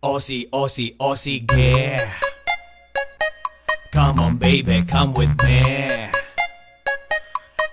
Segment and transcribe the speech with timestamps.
[0.00, 2.06] Aussie, Aussie, Aussie, yeah.
[3.90, 6.06] Come on, baby, come with me.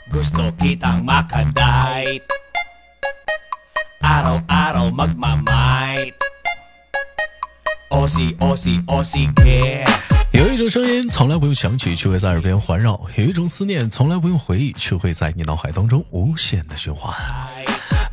[0.09, 2.25] Gusto kitang makadait.
[4.01, 6.17] Araw-araw magmamight.
[7.91, 9.85] Aussie, Aussie, Aussie, yeah.
[10.31, 17.15] 有一种声音从来不用响起，却会在耳边环绕；有一种思念从来不用回忆，却会在你脑海当中无限的循环。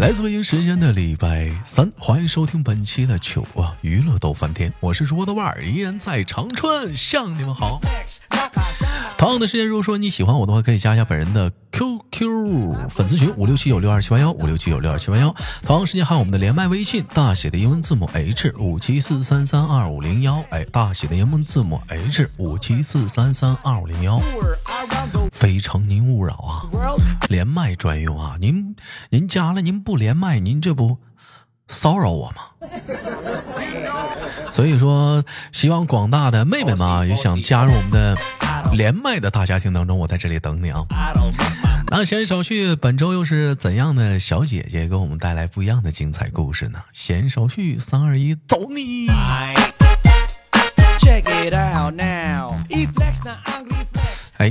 [0.03, 7.81] 来自北京时间的礼拜三，欢迎收听本期的糗啊娱乐逗翻天，我是主播的腕儿，依然在长春向你们好。
[9.17, 15.35] 同样的时间，如果说你喜欢我的话，可以加一下本人的 QQ 粉丝群五六七九六二七八幺五六七九六二七八幺。
[15.65, 24.21] 同样时间还有我们的连麦微信，大写的英文字母 H 五七四三三二五零幺，哎，大写的英文字母 H 五七四三三二五零幺。
[25.33, 26.63] 非诚您勿扰啊，
[27.29, 28.77] 连麦专用啊，您
[29.09, 30.99] 您加了您不连麦，您这不
[31.69, 32.69] 骚扰我吗？
[34.53, 38.17] 所以说，希望广大的妹妹们啊，也想加入我们的
[38.73, 40.85] 连麦的大家庭当中，我在这里等你啊。
[41.95, 46.83] 那闲少叙，本周又是怎样的小姐姐给我们带来不一样的精彩故事呢？
[46.91, 49.55] 闲少叙，三二一，走你.哎，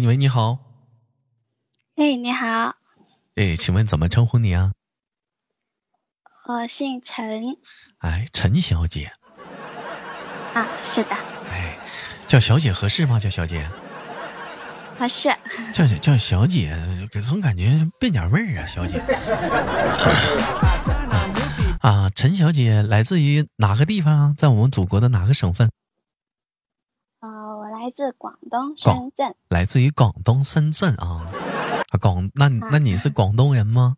[0.06, 0.60] 喂，你好，
[1.96, 2.76] 哎，你好，
[3.34, 4.74] 哎，请问怎么称呼你啊？
[6.46, 7.58] 我姓陈
[8.02, 9.14] 哎，陈小姐，
[10.54, 11.16] 啊，是的，
[11.52, 11.80] 哎，
[12.28, 13.20] 叫小姐合适吗？
[13.20, 13.68] 叫小姐，
[15.02, 15.36] 合适。
[15.74, 16.78] 叫叫叫小姐，
[17.12, 19.00] 给总感觉变点味儿啊，小姐。
[21.82, 24.36] 啊，陈小姐来自于哪个地方啊？
[24.38, 25.72] 在我们祖国的哪个省份？
[27.22, 27.28] 呃，
[27.58, 31.26] 我来自广东深圳，来自于广东深圳啊。
[31.90, 33.96] 啊广那那你是广东人吗？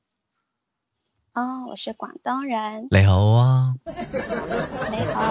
[1.34, 5.22] 哦，我是广东人，你好啊，你好，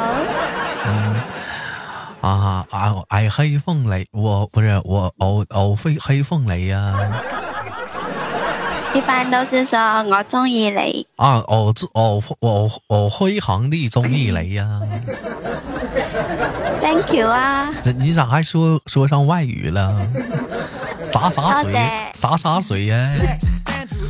[2.23, 6.97] 啊啊矮黑凤雷，我不是我偶偶非黑凤梨啊。
[8.95, 14.81] 一般都是说我中意你，啊，我我我我非常的中意你呀、，
[16.81, 20.07] thank you 啊，这你咋还说说上外语了？
[21.03, 21.75] 洒洒水
[22.15, 23.11] 洒洒水呀、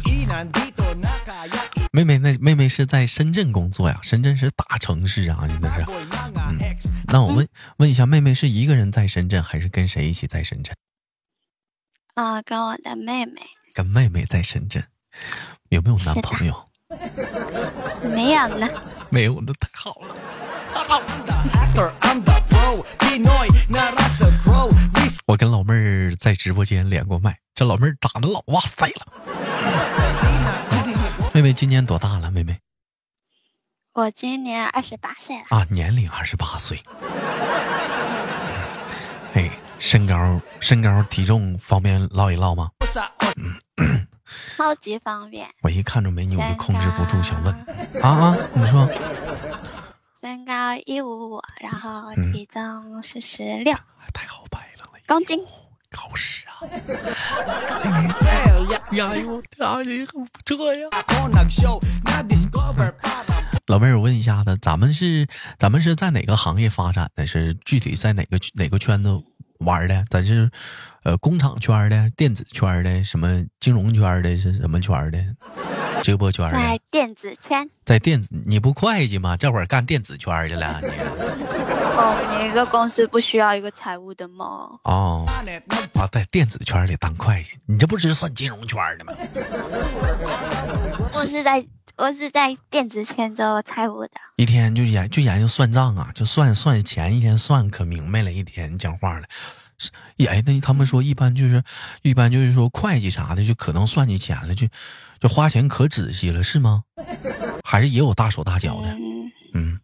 [0.05, 0.27] E
[1.93, 3.99] 妹妹，那妹妹是在深圳工作呀？
[4.03, 5.87] 深圳是大城市啊，真的是。
[7.13, 7.47] 那我问
[7.77, 10.75] 问一下，妹妹是一个人在深圳，还是跟谁一起在深圳？
[12.15, 13.43] 啊、跟我的妹妹
[13.75, 14.83] 跟妹妹在深圳，
[15.69, 16.69] 有没有男朋友？
[18.03, 18.67] 没有呢，
[19.13, 20.17] 没有，那太好了。
[25.27, 29.07] 我跟老妹儿在直播间连过麦，这老妹儿长得老哇塞了。
[31.35, 32.31] 妹妹今年多大了？
[32.31, 32.59] 妹妹
[33.95, 36.83] 我今年二十八岁了，啊，年龄二十八岁。
[39.35, 42.71] 哎，身高、身高、体重方便唠一唠吗？
[44.57, 47.55] 超级方便，我一看着美女，我就控制不住想问。
[48.03, 48.37] 啊啊！
[48.55, 48.89] 你说。
[50.23, 50.53] 身高
[50.87, 53.75] 一五五，然后体重四十六
[54.15, 55.39] 太好拍了，公斤，
[55.95, 56.63] 好使啊。
[63.73, 65.27] 老妹儿，我问一下子，咱们是
[65.59, 67.27] 咱们是在哪个行业发展的？
[67.27, 69.09] 是具体在哪个哪个圈子
[69.61, 70.05] 玩的？
[70.11, 70.51] 咱是
[71.05, 74.37] 呃工厂圈的、电子圈的、什么金融圈的？
[74.37, 75.19] 是什么圈的？
[76.03, 77.15] 直播圈的在电？
[77.15, 77.67] 子圈。
[77.83, 78.29] 在电子？
[78.45, 79.39] 你不会计吗？
[79.39, 80.89] 这会儿干电子圈去了你？
[81.97, 84.69] 哦，你一个公司不需要一个财务的吗？
[84.85, 85.25] 哦
[85.95, 89.15] 啊，在电子圈里当会计，你这不是算金融圈的吗？
[91.15, 91.65] 我是在
[91.97, 94.11] 我是在电子圈做财务的。
[94.37, 99.27] 一天就研就研究算账啊，就算算钱，一天算可明白了，一天讲话了。
[100.29, 101.63] 哎，那他们说一般就是
[102.03, 104.67] 一般就是说会计啥的，就可能算计钱了，就
[105.21, 106.85] 就花钱可仔细了，是吗？
[107.65, 108.89] 还是也有大手大脚的？
[108.89, 109.81] 嗯嗯，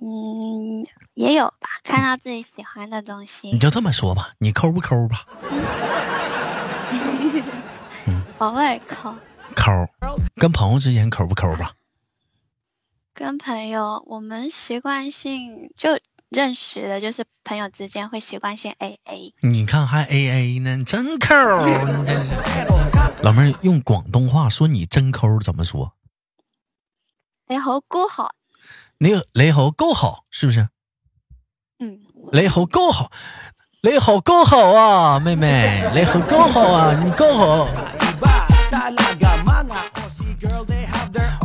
[0.00, 5.26] 嗯，也有吧，看到自己喜欢的东西，你就这么说吧，你抠不抠吧？
[8.38, 9.14] 偶爾扣。
[9.54, 9.88] 抠，
[10.36, 11.72] 跟朋友之间抠不抠吧？
[13.14, 15.98] 跟朋友，我们习惯性就
[16.28, 19.34] 认识的，就是朋友之间会习惯性 A A。
[19.42, 21.34] 你看还 A A 呢，真抠，
[21.66, 22.32] 你真是。
[23.22, 25.92] 老妹儿用广东话说你真抠怎麼說？
[27.48, 28.28] 你好孤寒，
[28.98, 30.68] 你雷猴够好，是不是？
[31.80, 32.00] 嗯，
[32.32, 33.10] 雷猴够好，
[33.82, 37.66] 雷猴够好啊，妹妹，雷猴够好啊，你够好。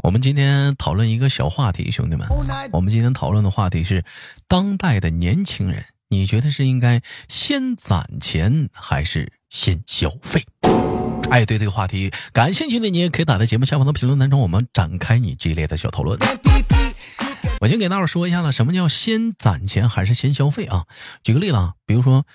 [0.03, 2.27] 我们今天讨论一个小话题，兄弟们，
[2.71, 4.05] 我们今天讨论的话题是
[4.47, 10.45] 当代的年轻人，你觉得是应该先攒钱还是先消费？
[11.31, 16.17] 哎，对这个话题感兴趣的你也可以打在节目下方的评论当中，我们展开你激烈的小讨论。
[17.61, 20.85] 我先给大伙说一下子，什么叫先攒钱还是先消费啊？
[21.23, 22.25] 举个例子啊，比如说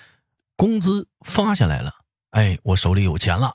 [0.56, 1.92] 工资发下来了，
[2.30, 3.54] 哎，我手里有钱了，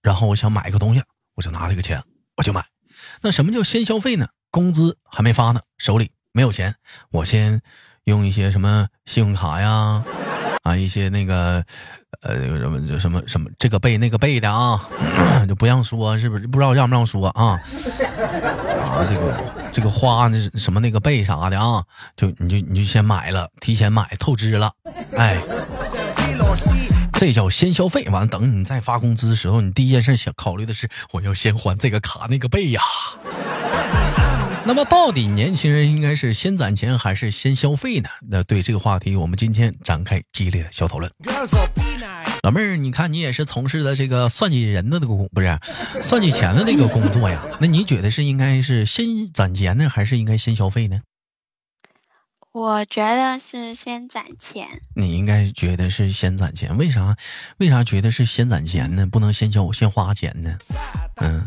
[0.00, 1.02] 然后我想买一个东西，
[1.34, 2.02] 我就拿这个钱
[2.38, 2.64] 我就买。
[3.20, 4.28] 那什么叫先消费呢？
[4.50, 6.74] 工资还没发呢，手里没有钱，
[7.10, 7.60] 我先
[8.04, 10.02] 用一些什么信用卡呀，
[10.62, 11.62] 啊，一些那个
[12.22, 14.80] 呃什么就什么什么这个背那个背的啊，
[15.46, 16.46] 就不让说，是不是？
[16.46, 17.60] 不知道让不让说啊？
[18.80, 21.84] 啊，这个这个花那什么那个背啥的啊，
[22.16, 24.72] 就你就你就先买了，提前买透支了，
[25.16, 25.42] 哎。
[27.18, 32.80] 这叫先消费，完了等你再发工资的时候，你第一件事想考虑的是我要先还这个卡那个背呀。
[34.64, 38.08] 那么到底年轻人应该是先攒钱还是先消费呢？
[38.30, 41.10] 那对这个话题，我们今天展开激烈的小讨论。
[42.44, 45.58] 老妹儿，你看你也是从事的这个算计人的那个工，不是
[46.00, 47.44] 算计钱的那个工作呀？
[47.60, 51.00] 那你觉得是应该是先攒钱呢，还是应该先消费呢？
[52.50, 54.66] 我觉得是先攒钱。
[54.96, 57.14] 你应该觉得是先攒钱，为啥？
[57.58, 59.06] 为啥觉得是先攒钱呢？
[59.06, 60.56] 不能先交先花钱呢？
[61.16, 61.46] 嗯，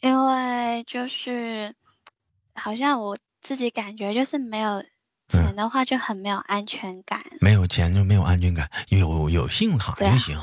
[0.00, 1.74] 因为就是
[2.54, 4.82] 好像我自己感觉就是没有
[5.28, 7.20] 钱的话就很没有安全感。
[7.40, 10.38] 没有钱就没有安全感，有有信用卡就行。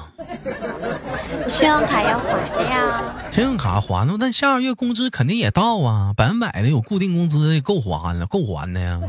[1.47, 3.13] 信用卡要还的呀。
[3.31, 9.01] 信用卡还了，但下个月工资肯定也到啊，百分百的有固定工资，够还了，够还的呀。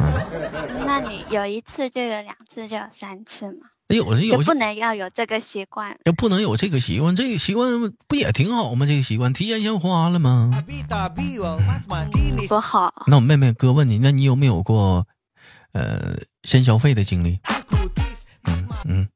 [0.00, 3.68] 嗯，那你有一次就有两次就有三次嘛？
[3.88, 8.86] 有有不能要有这个习惯，就不能有这个习惯，这个习惯不也挺好吗？
[8.86, 10.50] 这个习惯提前先花了吗？
[12.48, 13.04] 不好。
[13.06, 15.06] 那我妹妹哥问你，那你有没有过
[15.72, 17.40] 呃先消费的经历？
[18.84, 19.08] 嗯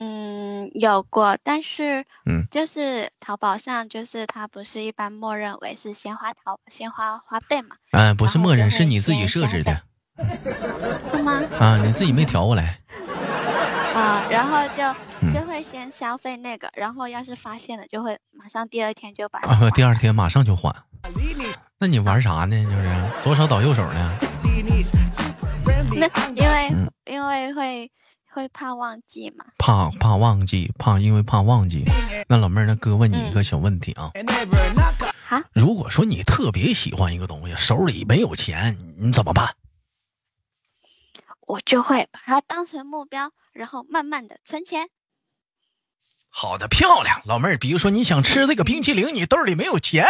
[0.00, 0.70] 嗯。
[0.74, 7.76] 有过，但是，嗯，就是淘宝上，就是它不是一般默认为是鲜花淘鲜花花呗嘛？
[7.90, 9.82] 嗯，不是默认，是你自己设置的，
[11.04, 11.42] 是吗？
[11.58, 12.78] 啊，你自己没调过来。
[13.94, 19.40] 啊，然后就就会先消费那个，然后要是发现了，就会马上第二天就把。
[19.70, 20.74] 第二天马上就还。
[21.78, 22.64] 那你玩啥呢？
[22.64, 24.18] 就是左手倒右手呢？
[25.96, 26.72] 那因为
[27.06, 27.90] 因为会。
[28.32, 29.44] 会怕忘记嘛？
[29.58, 31.84] 怕怕忘记，怕因为怕忘记。
[32.28, 34.12] 那老妹儿，那哥问你一个小问题啊。
[35.30, 35.42] 啊？
[35.52, 39.48] 如果说你特别喜欢一个东西，手里没有钱，你怎么办？
[41.50, 44.88] 我就会把它当成目标，然后慢慢的存钱。
[46.28, 47.56] 好的，漂亮，老妹儿。
[47.56, 50.06] 比如说你想吃这个冰淇淋，你兜里没有钱，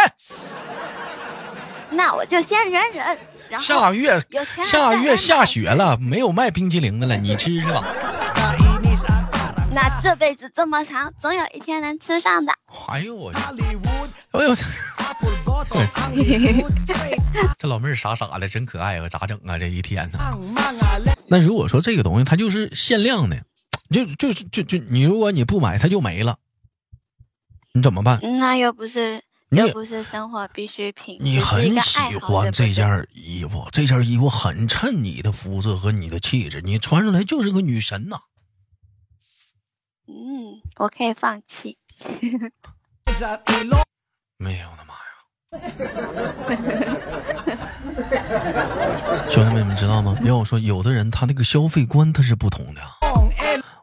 [1.88, 3.18] 那我就先忍忍。
[3.58, 4.22] 下月
[4.62, 7.82] 下月下雪了，没有卖冰淇淋的了，你吃是吧。
[9.72, 12.52] 那这辈子这么长，总有一天能吃上的。
[12.88, 13.50] 哎呦我，哎
[14.44, 14.54] 呦，
[17.56, 19.08] 这老妹儿傻傻的，真可爱啊！
[19.08, 19.56] 咋整啊？
[19.56, 20.18] 这一天呢？
[21.32, 23.44] 那如果说这个东西它就是限量的，
[23.88, 26.40] 就就就就你如果你不买，它就没了，
[27.72, 28.18] 你怎么办？
[28.40, 31.18] 那又不是又不是生活必需品。
[31.20, 38.22] 你很喜欢这件衣服，这件衣服很衬你的肤色和你的气质，你穿上来就是个女神呐。
[40.08, 41.78] 嗯，我可以放弃。
[44.36, 45.09] 没有我的妈呀！
[49.28, 50.16] 兄弟们，你们知道吗？
[50.22, 52.80] 要我说，有的人他那个消费观他是不同的。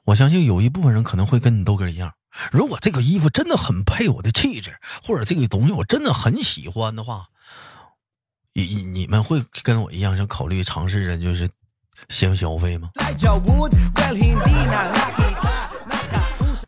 [0.06, 2.14] 我相信有一部分人可能会跟你豆哥一样，
[2.52, 7.26] 如果这个衣服真的很配我的气质，或者这个东西我真的很喜欢的话，
[8.54, 11.50] 你你们会跟我一样，想考虑尝试着就是
[12.08, 12.92] 先消费吗？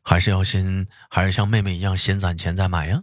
[0.10, 3.00] 还是要先，还是像妹妹一样先攒钱再买呀？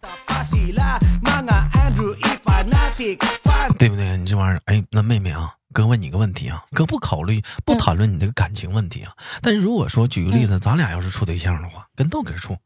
[3.78, 4.16] 对不对？
[4.16, 9.12] 你这玩意儿，哎，那妹妹啊，哥问你个问题啊，哥不考虑不谈论你这个感情问题啊。
[9.40, 12.56] 但是如果说举个例子，咱俩要是处对象的话，跟豆哥处，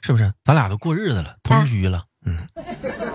[0.00, 0.32] 是不是？
[0.44, 2.38] 咱俩都过日子了，同居了，嗯，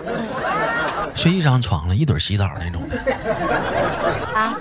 [1.16, 3.02] 睡一张床了，一堆洗澡那种的。
[4.34, 4.54] 啊。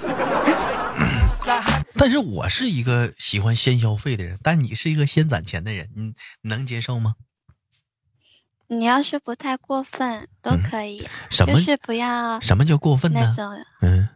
[1.95, 7.15] 但是我是一个喜欢先消费的人，但你是一个先攒钱的人，你能接受吗？
[8.67, 12.39] 你要是不太过分都可以，什么是不要？
[12.39, 13.33] 什么叫过分呢？
[13.81, 14.10] 嗯，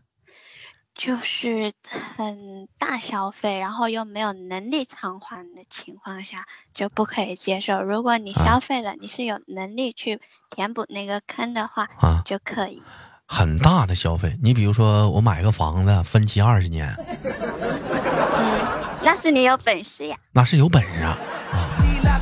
[0.96, 1.72] 就是
[2.16, 7.84] 很大消费，然后又没有能力偿还的情况下，就不可以接受。
[7.84, 12.82] 如果你消费了，你是有能力去填补那个坑的话，啊，就可以。
[13.28, 20.18] 很大的消费，你比如说我买个房子分期二十年，嗯， 那是你有本事呀。
[20.32, 21.18] 那是有本事啊，
[21.52, 21.70] 啊，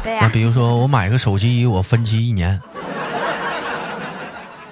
[0.03, 0.19] 对呀。
[0.23, 2.59] 那比如说我买个手机，我分期一年，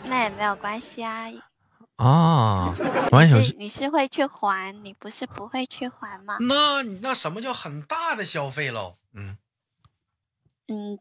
[0.05, 1.27] 那也没有关系啊。
[1.97, 2.73] 啊，
[3.11, 6.37] 玩手机，你是会去还，你不是不会去还吗？
[6.39, 8.95] 那那什么叫很大的消费喽？
[9.13, 9.37] 嗯
[10.67, 10.97] 嗯，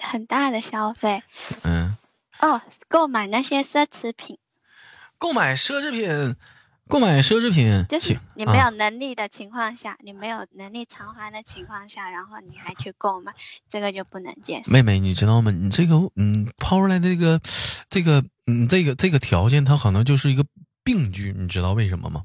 [0.00, 1.22] 很大的消费，
[1.62, 1.98] 嗯。
[2.40, 4.38] 哦，购买那些奢侈品，
[5.18, 6.36] 购买奢侈品，
[6.86, 13.32] 购买奢侈品，就是你没有能力的情况下，你没有能力偿还的情况下，然后你还去购买，
[13.68, 14.70] 这个就不能接受。
[14.70, 15.50] 妹妹，你知道吗？
[15.50, 17.40] 你这个，嗯，抛出来的这个，
[17.88, 20.44] 这个，嗯，这个这个条件，它可能就是一个
[20.84, 22.24] 病句，你知道为什么吗？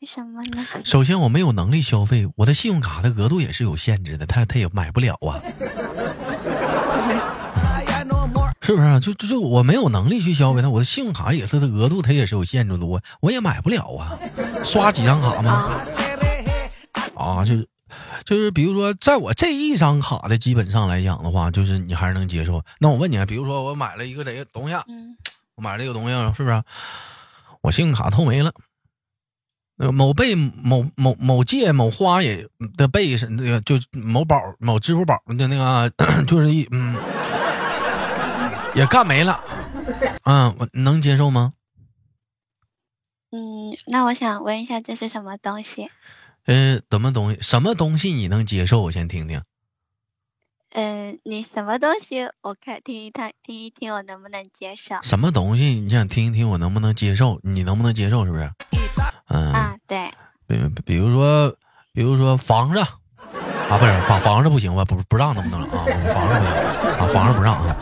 [0.00, 0.66] 为什么呢？
[0.84, 5.40] 首先，我没有能力消费，我的信用卡的额度也是有限制的，他他也买不了啊。
[8.62, 9.00] 是不是？
[9.00, 14.16] 就就就我没有能力去消费它，我的信用卡也是它额度，它也是有限制的，我我也买不了啊。
[14.64, 15.80] 刷几张卡吗？
[17.16, 17.68] 啊，就是
[18.24, 22.62] 就是比如说，在我这一张卡的基本上来讲的话，就是你还是能接受。
[22.78, 24.74] 那我问你啊，比如说我买了一个这个东西，
[25.56, 26.62] 我买了这个东西，是不是？
[27.62, 28.52] 我信用卡透没了，
[29.92, 35.90] 某贝某某某借某花也的贝是那个就某宝某支付宝的那个
[36.26, 36.96] 就是一嗯。
[38.74, 39.42] 也干没了，
[40.24, 41.52] 嗯，我能接受吗？
[43.30, 45.90] 嗯，那我想问一下，这是什么东西？
[46.46, 47.38] 呃，什么东西？
[47.40, 48.82] 什么东西你能接受？
[48.82, 49.42] 我先听听。
[50.74, 52.30] 嗯，你什么东西？
[52.40, 54.96] 我看听一听，听一听，我能不能接受？
[55.02, 55.64] 什么东西？
[55.80, 57.38] 你想听一听，我能不能接受？
[57.42, 58.24] 你能不能接受？
[58.24, 58.50] 是不是？
[59.28, 60.10] 嗯啊，对。
[60.46, 61.54] 比比如说，
[61.92, 64.84] 比如说房子啊，不是房房子不行吧？
[64.84, 65.84] 不不让能不能啊？
[66.12, 67.76] 房子不行啊，房子不让啊。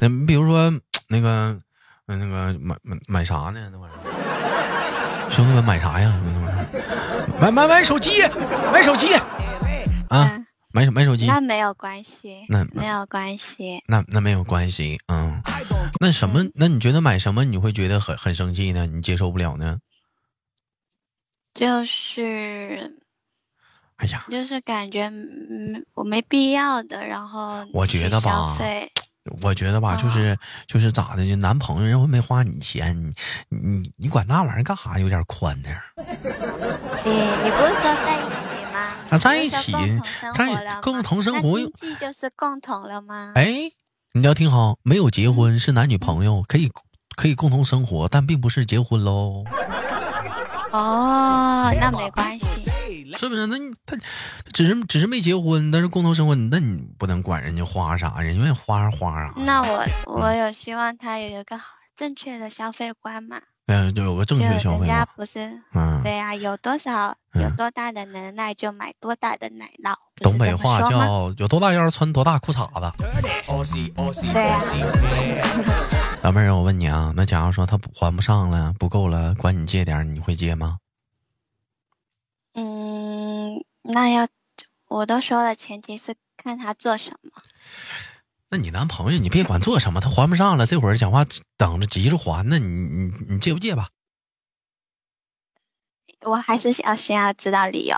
[0.00, 0.70] 那你比如说
[1.08, 1.58] 那个，
[2.06, 2.26] 那个
[2.58, 3.68] 买买买啥呢？
[3.72, 6.12] 那玩意儿，兄弟们买啥呀？
[7.40, 8.22] 买买买手机，
[8.72, 9.14] 买手机
[10.08, 10.42] 啊！
[10.72, 15.42] 买买手机，那没有关系，那没有关系，那那没有关系，嗯。
[15.98, 16.44] 那什么？
[16.54, 18.86] 那你觉得买什么你会觉得很很生气呢？
[18.86, 19.78] 你接受不了呢？
[21.54, 22.98] 就是，
[23.96, 28.56] 哎呀，就是感觉嗯，我没必要的，然后我觉得吧。
[29.42, 31.36] 我觉得吧，就是就是咋的呢？
[31.36, 33.12] 男朋友又没花你钱，
[33.48, 34.98] 你你你管那玩意儿干啥？
[34.98, 35.70] 有点宽着。
[35.96, 38.92] 你你不是说在一起吗？
[39.08, 39.72] 那在一起，
[40.34, 43.32] 在共同生活，经济就是共同了吗？
[43.34, 43.70] 哎，
[44.12, 46.70] 你要听好，没有结婚是男女朋友，可以
[47.16, 49.44] 可以共同生活，但并不是结婚喽。
[50.72, 52.46] 哦，那没关系。
[53.18, 53.46] 是不是？
[53.46, 53.96] 那你他
[54.52, 59.34] 只是只是没结婚，但是共同生活，那你不能管人家花啥，人愿意花啥花啊。
[59.36, 61.60] 那我我有希望他有一个
[61.96, 63.40] 正确的消费观嘛？
[63.68, 64.86] 嗯，就有个正确消费。
[64.86, 69.92] 人家不是，嗯，对呀，有多少有多大的能耐就买多大的奶酪。
[70.22, 72.92] 东北话叫有多大腰穿多大裤衩子。
[74.32, 75.42] 对
[76.22, 80.78] 老妹儿，我问你啊，那假如说他还不上了，不够了，管你借点，你会借吗？
[83.88, 84.28] 那要，
[84.88, 87.30] 我都说了，前提是看他做什么。
[88.48, 91.24] 那你男朋友，你别管做什么，他还不上了，这会儿讲话
[91.56, 93.88] 等着急着还呢，你你你借不借吧？
[96.20, 97.96] 我还是要先要知道理由。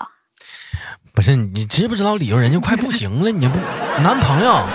[1.13, 2.37] 不是你知不知道理由？
[2.37, 3.57] 人家快不行了，你不
[4.01, 4.67] 男朋友？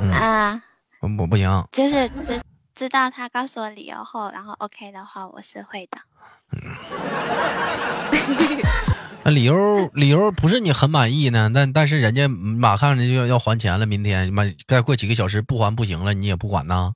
[0.00, 0.62] 嗯，
[1.00, 1.68] 我不行。
[1.72, 2.40] 就是知
[2.74, 5.98] 知道他告诉我理由后，然后 OK 的话，我是会的。
[9.26, 11.50] 那理由理由不是你很满意呢？
[11.52, 16.92] 但但是人家马上就要要还钱了，明天妈再过几个小时不还不行了，你也不管呐？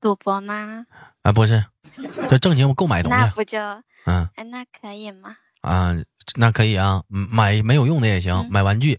[0.00, 0.86] 赌博吗？
[1.20, 1.66] 啊，不是，
[2.30, 3.18] 这挣钱我购买东西。
[3.18, 3.58] 那不就
[4.06, 4.26] 嗯？
[4.36, 5.36] 哎，那可以吗？
[5.60, 5.94] 啊，
[6.36, 8.98] 那可以啊，买没有用的也行，买玩具。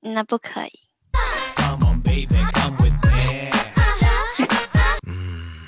[0.00, 0.72] 那不可以。
[5.06, 5.60] 嗯。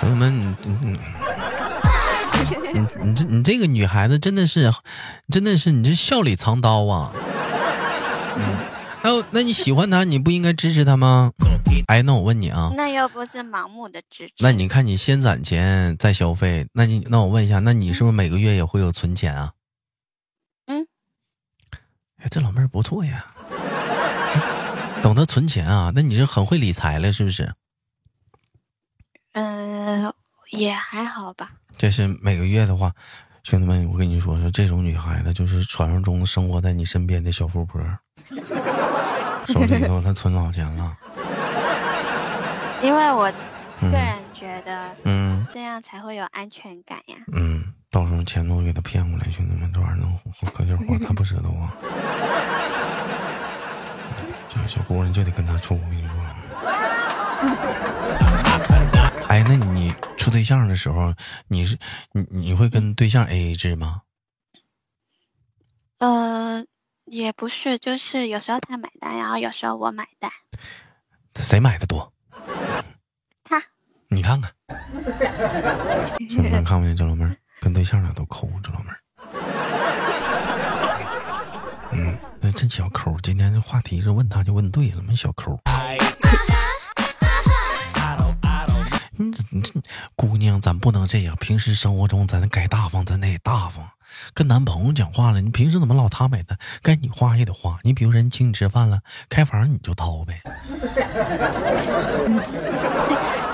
[0.00, 0.98] 朋友们，你
[2.44, 4.72] 你你你这你这个女孩子真的是，
[5.28, 7.12] 真的是你这笑里藏刀啊！
[8.36, 8.56] 嗯，
[9.02, 11.32] 还有，那你喜欢他，你不应该支持他吗？
[11.86, 14.34] 哎，那我问你啊，那又不是盲目的支持。
[14.38, 19.52] 那你看，你先攒钱再消费，那你那我问一下，那你是不是每个月也会有存钱啊？
[20.66, 20.86] 嗯，
[22.18, 23.26] 哎，这老妹儿不错呀。
[25.02, 25.92] 懂得存钱啊？
[25.94, 27.52] 那你是很会理财了，是不是？
[29.32, 30.14] 嗯，
[30.52, 31.52] 也还好吧。
[31.76, 32.92] 这是每个月的话，
[33.42, 37.80] 兄弟们，我跟你说说，这种女孩子就是传说中生活在你身边的小富婆，
[39.48, 40.96] 手里头她存老钱了。
[42.82, 43.30] 因为我
[43.80, 47.16] 嗯个人觉得嗯这样才会有安全感呀。
[47.32, 51.70] 嗯，到时候钱都给她骗过来，兄弟们，这玩意儿能花可劲儿花，她不舍得花。
[54.54, 56.10] 这个小姑娘就得跟他处，我跟你说。
[59.34, 61.12] 哎，那你处对象的时候，
[61.48, 61.76] 你是
[62.12, 64.02] 你你会跟对象 A A 制吗？
[65.98, 66.64] 呃，
[67.06, 70.30] 也不是，就是有时候他买单，然后有时候我买单。
[71.34, 72.12] 谁买的多？
[73.42, 73.60] 他
[74.06, 74.52] 你看看，
[76.30, 79.00] 兄弟们看不见这老妹儿跟对象俩都抠，这老妹儿。
[81.90, 83.16] 嗯，那真小抠。
[83.20, 85.58] 今天这话题是问他就问对了，没小抠。
[89.16, 89.72] 你这你这
[90.14, 91.36] 姑娘，咱不能这样。
[91.36, 93.88] 平时生活中，咱该大方，咱得大方。
[94.32, 96.58] 跟男朋友讲话了，你平时怎么老他买单？
[96.82, 97.78] 该你花也得花。
[97.82, 100.40] 你比如人请你吃饭了，开房你就掏呗。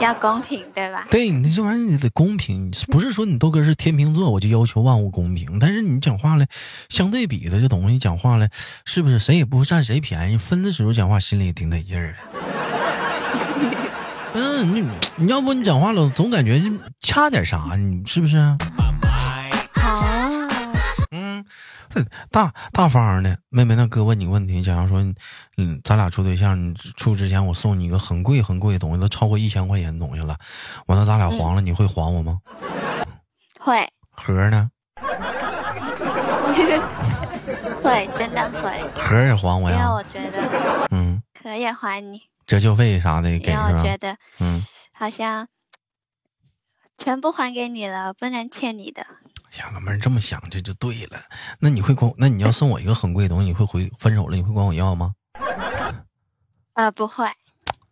[0.01, 1.07] 要公平，对吧？
[1.11, 5.59] 对你这玩意儿你得公平，不是说你豆哥是天秤座，我就要求万物公平。
[5.59, 6.47] 但是你讲话了，
[6.89, 8.49] 相对比的这东西讲话了，
[8.87, 10.39] 是不是谁也不占谁便宜？
[10.39, 12.19] 分的时候讲话心里也挺得劲儿的。
[14.33, 16.61] 嗯，你你要不你讲话了，总感觉
[17.01, 18.39] 掐点啥，你是不是？
[19.75, 20.05] 好，
[21.11, 21.45] 嗯，
[22.31, 25.01] 大大方的妹妹，那哥问你个问题，假如说，
[25.57, 30.37] 嗯，咱俩处对象，你处之前我送你一个很贵很贵的东西，都超过一千块钱的东西了，
[30.87, 32.39] 完了咱俩黄了，你会还我吗？
[33.59, 34.71] 会盒呢？
[37.83, 39.91] 会，真的会，盒也还我因为呀？
[39.91, 40.39] 我觉得
[40.91, 43.71] 嗯，可以还你，折旧费啥的给是吧？
[43.79, 44.61] 我觉得嗯，
[44.93, 45.47] 好像
[46.99, 49.03] 全部还给你了，不能欠你的。
[49.57, 51.21] 呀，老妹儿这么想这就对了。
[51.61, 52.13] 那你会管？
[52.19, 54.35] 那你要送我一个很贵的东西，你会回分手了？
[54.37, 55.15] 你会管我要吗？
[56.75, 57.25] 呃，不会，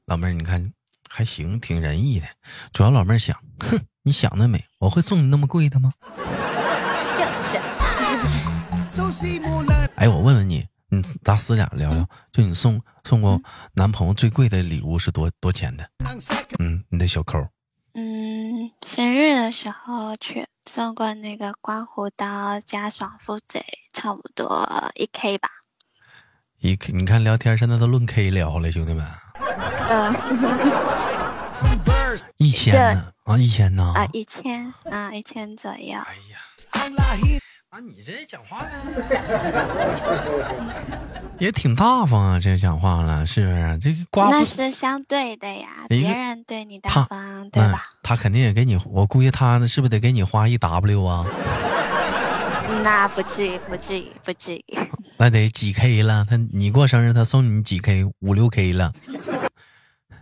[0.06, 0.72] 老妹儿，你看
[1.08, 2.26] 还行，挺仁义的。
[2.72, 5.92] 主要老妹儿想，哼，你想得美，我会送你那么贵的吗？
[8.90, 9.26] 就是
[9.94, 13.40] 哎，我问问你，你咱私下聊聊，就你送送过
[13.74, 15.90] 男朋友最贵的礼物是多多钱的？
[16.58, 17.38] 嗯，你的小扣，
[17.92, 25.50] 嗯，生日的时候去送过那个刮胡刀加爽肤水，差不多一 K 吧。
[26.60, 29.06] 一 k，你看聊天现在都论 K 聊了，兄弟们，
[29.90, 30.14] 嗯
[32.38, 33.92] 一千呢啊，一千呢？
[33.94, 35.98] 啊，一千啊，一千左右。
[35.98, 36.38] 哎呀，
[37.70, 38.70] 啊，你这讲话呢，
[41.38, 43.78] 也挺大方啊，这讲话了，是不是？
[43.78, 51.26] 这个刮那，是相对的呀，别人对你大方，对嗯吧？，他肯定也给你，我估计他是不是得给你花一 W 啊？
[52.82, 54.64] 那不至于，不至于，不至于。
[55.18, 56.24] 那得几 K 了？
[56.28, 58.04] 他你过生日，他送你几 K？
[58.20, 58.90] 五六 K 了，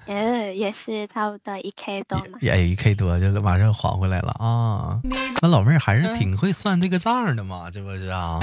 [0.06, 2.38] 呃，也是差不多一 K 多嘛。
[2.40, 5.00] 也一 K 多就马上还回来了啊！
[5.42, 8.38] 那老妹儿还是挺会算这个账的嘛，这不是啊？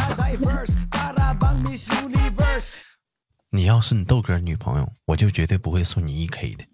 [3.49, 6.65] 你要是你豆哥女朋友，我就绝对不会送你一 K 的，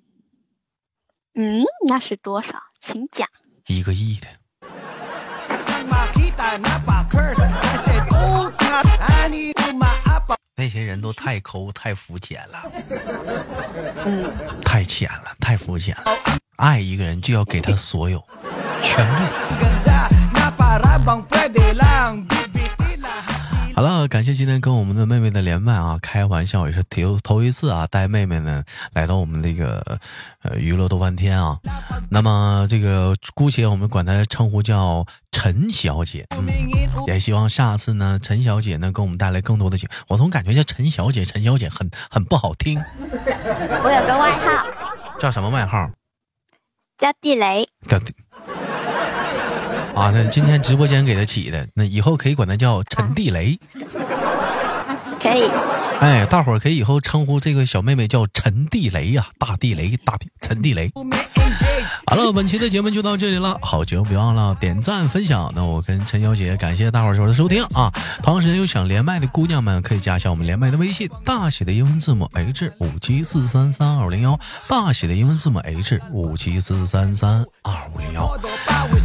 [1.36, 2.56] 嗯，那是多少？
[2.82, 3.28] 请讲。
[3.68, 4.28] 一个亿的。
[10.60, 12.72] 那些人都太抠、太肤浅了，
[14.06, 14.30] 嗯，
[14.62, 16.04] 太浅了，太肤浅了。
[16.58, 18.22] 爱一个人就要给他所有，
[18.84, 19.24] 全部。
[23.80, 28.62] 好了，感谢今天跟我们的妹妹的连麦啊，开玩笑也是头头一次啊，带妹妹呢
[28.92, 29.98] 来到我们这个
[30.44, 31.58] 呃娱乐豆翻天啊。
[32.12, 36.46] 那么这个姑且我们管她称呼叫陈小姐，嗯，
[37.08, 39.88] 也希望下次呢陈小姐能给我们带来更多的节。
[40.10, 44.68] 我总感觉叫陈小姐，陈小姐很很不好听， 我有个外号
[45.22, 45.90] 叫什么外号？
[46.98, 47.66] 叫地雷。
[47.88, 47.98] 叫
[50.00, 53.60] 啊，那今天直播间给他起的，那以后可以管他叫陈地雷。
[55.20, 55.44] 可以，
[56.00, 60.90] 哎，大伙儿可以以后称呼这个小妹妹叫陈地雷呀、大地雷，大地陈地雷。
[62.08, 65.52] 好了，本期的节目就到这里了，好节目别忘了点赞分享。
[65.54, 67.92] 那我跟陈小姐感谢大伙儿说的收听啊，
[68.24, 78.40] 同时有想连麦的姑娘们可以加一下我们连麦的微信，大写的英文字母 H 五七四三三二五零幺，大写的英文字母 H 五七四三三二五零幺。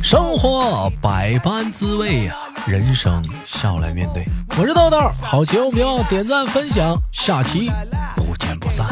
[0.04, 2.34] 生活百般滋味呀、
[2.66, 4.22] 人生笑来面对。
[4.58, 7.70] 我是豆豆，好节目不要点赞分享，下期
[8.14, 8.84] 不见不散。